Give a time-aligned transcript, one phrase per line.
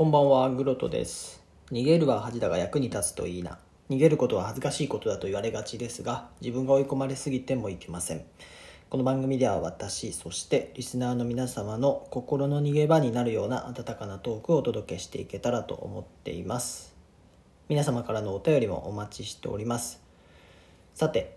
[0.00, 1.42] こんばんは、グロトです。
[1.70, 3.58] 逃げるは恥だが役に立つといいな。
[3.90, 8.24] 逃げることは恥ずかしいことだと言われがちですが、自分が追い込まれすぎてもいけません。
[8.88, 16.94] この番組では私、そしてリスナーの皆様の心の逃げ場になるような温かなトークをお届けしていけたらと思っています。
[17.68, 20.00] 皆様からのお便りもお待ちしております。
[20.94, 21.36] さて、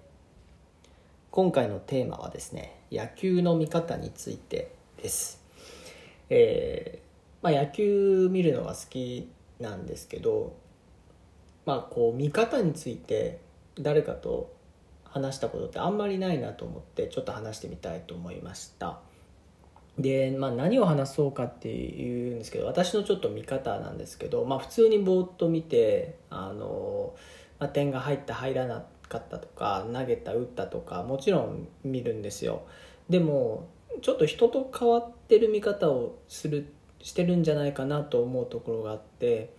[1.31, 5.43] 今回のテーマはですね、野球の見方についてです。
[6.29, 6.92] えー
[7.43, 9.29] まあ、野球見るのが好き
[9.59, 10.55] なんですけど、
[11.65, 13.41] まあ、こう見方について
[13.79, 14.53] 誰かと
[15.03, 18.99] 話したことってあんまりないなと思ってちょっと話してみたいと思いました。
[19.99, 27.13] で、まあ、何を話そうかっていうんですけど私のちょっと見方なんですけど、まあ、普通にぼーっと見てあの、
[27.59, 32.63] まあ、点が入った入らなかったとか投げた打ったとかもちろん見るんですよ。
[33.09, 33.67] でも
[34.01, 39.53] ちょっと人と変わってる見方をするしてるんじゃないかなと思うところがあって、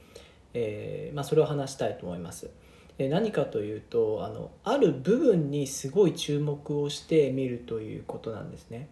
[0.54, 2.50] えーまあ、それを話したいと思います。
[2.98, 8.88] で何かというとあのある部分にすごい注目をして見るということなんですね。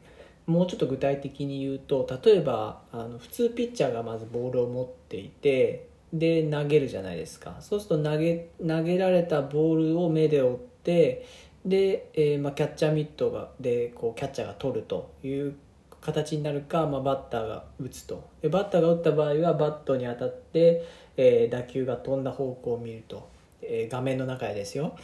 [0.46, 11.26] もうちょっと具体的に言うと例えばあの普通ピッチャーがまずボールを持っていてで投げるじゃないですかそうすると投げ投げられたボールを目で追って
[11.64, 15.54] で、えーまあ、キャッチャーミットがでこうキャッチャーが取るという
[16.02, 18.28] 形になるか、まあ、バッターが打つと。
[18.42, 20.84] でバッターが打った場合はバットに当たって、
[21.16, 23.30] えー打球が飛んだ方向を見ると、
[23.62, 24.94] えー画面の中でですよ。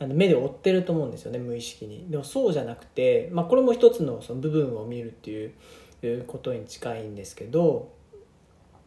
[0.00, 2.06] あの目で追ってると思うんですよね無意識に。
[2.10, 5.52] でもそうじゃなくて、まあ、これも一つのその部分を見るっていう
[6.02, 7.92] いうことに近いんですけど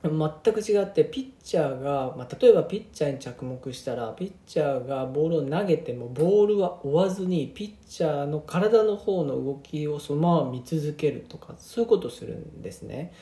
[0.03, 13.13] 全く違ってピッチャーが、まあ、例えばピッチャーに着目したらピッチャーがボールを投げてもボールは追わずにピッチャーの体の方の動きをそのまま見続けるとかそういうことをするんですね。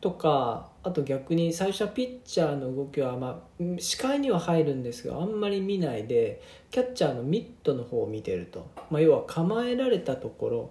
[0.00, 10.70] とかあと逆に最初はピッチャーの動きは、まあ、視界には入るんですがあんまり見ないでキャッチャーのミットの方を見てると、まあ、要は構えられたところ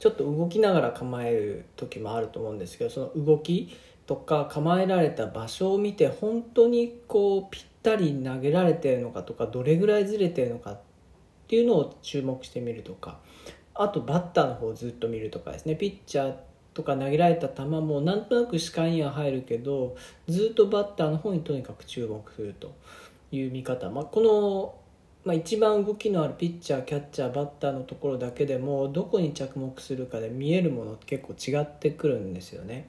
[0.00, 3.76] ちょっと動きながら構える時もあると思うんですけどその動き
[4.10, 10.80] とか構えられた場所を見て本当にこうぴったり投げられてるのかとかどれぐらいずれてるのかっ
[11.46, 13.20] ていうのを注目してみるとか
[13.72, 16.34] あとバッターの方をずっと見るとかですねピッチャー
[16.74, 19.94] とか投げられた球もなんとなく視界には入るけど
[20.26, 22.74] ずっとバッターの方にとにかく注目すると
[23.30, 24.74] いう見方、まあ、この、
[25.24, 32.88] まあ、一番動きのあるピッチャーキャッチャーバッターのところだけでもどこに着目するかで見えるものって結構違ってくるんですよね。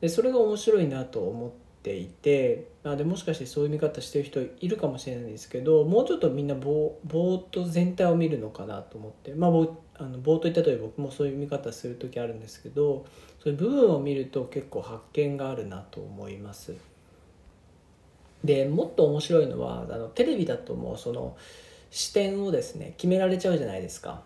[0.00, 1.50] でそれが面白いなと思っ
[1.82, 13.06] ていてあでもしかしてそういう見方してる人いるかもしれないんですけどもうちょっとみんなぼぼーっと全体を見るのかなと思ってまあぼあのぼーっと言った通り僕もそういう見方する時あるんですけど
[13.42, 16.74] そういう部分を見ると結構発見があるなと思います。
[18.44, 21.36] でもっと面白いのはあのテレビだともうその
[21.90, 24.22] 視点をですね決められちゃうじゃないですか。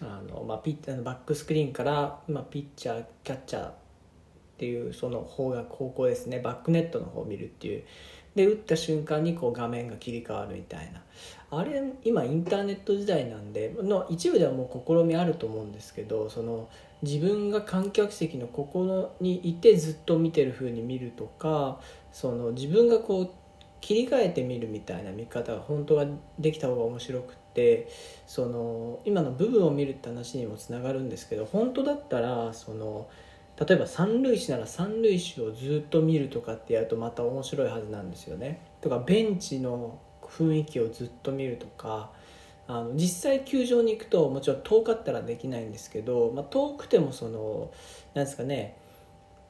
[0.00, 3.70] あのまあ、ピッあのバックスクリーンから、まあ、ピッチャーキャッチャー
[4.58, 6.40] っていうその方角方向ですね。
[6.40, 7.84] バックネットの方を見るっていう。
[8.34, 11.02] で打った瞬間にこう画面が切り替わるみたいな。
[11.50, 16.68] あれ今インターネット時代なんでの一部ではもう試みあると思うんですけどその
[17.02, 21.80] 自分が観客席のここにいてずっと見てる風に見るとか
[22.12, 23.30] その自分がこう
[23.80, 26.06] 切り替えてみるみたいな見方が本当は
[26.38, 27.88] できた方が面白くって
[28.26, 33.08] その今の部分を見るって話にもつながるんですけど本当だったらその
[33.66, 38.60] 例えば三塁手なら三塁手をずっと見るとかってやるとまた面白いはずなんですよね。
[38.80, 42.12] とかベンチの雰囲気をずっと見るとか
[42.68, 47.70] あの実際球場に行くともちろん遠かったらできないんですけど、まあ、遠くてもその
[48.14, 48.76] なんですかね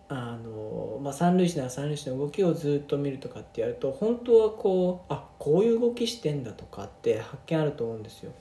[0.09, 8.33] あの、まあ、三塁手なら三塁手の動きをずっと見るとかってやると本当はこうあこういう動きしてんだとかって発見あると思うんですよ。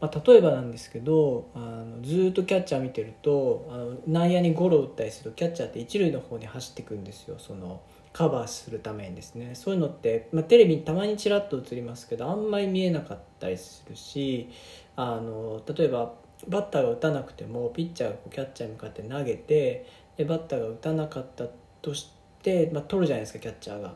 [0.00, 7.36] まあ、例えばなんですけどあのずっとキャッチャー見てるとあの内野にゴロ打ったりするとキャッチャーって一塁の方に走っていくんですよ。
[7.38, 7.80] その
[8.12, 9.54] カバーするためにですね。
[9.54, 14.50] そういうのって、まあ、テレビにたまにちらっと映りますけどあんまり見えなかったりするし
[14.96, 16.14] あの例えば
[16.46, 19.86] バッターが打たなくてもピッチャーがキャッチャーに向かって投げて
[20.16, 21.46] でバッターが打たなかった
[21.82, 22.10] とし
[22.42, 23.94] て、まあ、取るじゃないですかキャッチャーが。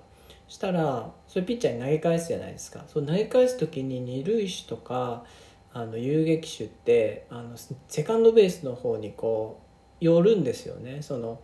[0.48, 2.84] したらそれピッチャーに投げ返すじゃないですか。
[2.86, 5.24] そう投げ返す時に二塁手とか
[5.74, 7.56] あの遊撃手ってあの
[7.88, 9.60] セカンドベースの方にこ
[10.00, 11.02] う寄るんですよね。
[11.02, 11.40] その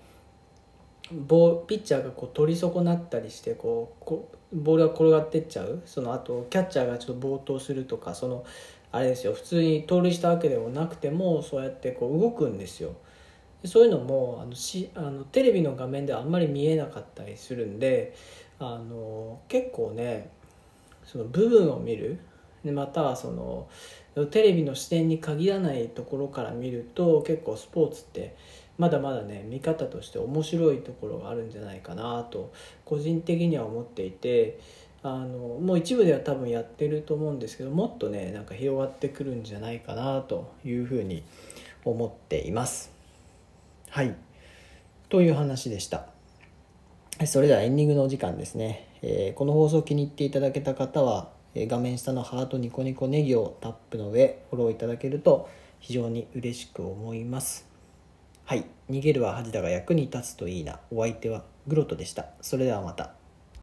[1.10, 5.82] ボピッチャーがこう取り損なったりしてこうこボールが転がってっちゃう。
[5.86, 8.44] そのあとキャッチャーがちょっと暴投するとかその
[8.92, 9.32] あれですよ。
[9.32, 12.92] 普通に盗塁したわけでもなくてもそうやってこう動くんですよ。
[13.64, 18.14] そういうのもあのしあのテレビの画面ではあんまり見えなかったりするんで
[18.58, 20.30] あの結構ね
[21.04, 22.18] その部分を見る。
[22.64, 23.68] でまたはその
[24.26, 28.36] テレビの視点に限らないところから見ると結構スポーツって
[28.78, 32.52] まだまだね見方として面白いところがあるんじゃないかなと
[32.84, 34.60] 個人的には思っていて
[35.02, 41.22] あのもう一部では多分やってると思うんですけどもっとねなんか広がってくるんじゃないかなというふうに
[41.84, 42.90] 思っています。
[43.90, 44.14] はい。
[45.08, 46.08] という話でした。
[47.26, 55.48] それではエンディングのお時間ですね、えー、この放送気に入っていただけた方は画面下のハートニコニコネギをタップの上フォローいただけると
[55.80, 57.66] 非常に嬉しく思います。
[58.44, 58.64] はい。
[58.90, 60.80] 逃げるは恥だが役に立つといいな。
[60.90, 62.26] お相手はグロトでした。
[62.40, 63.17] それではまた。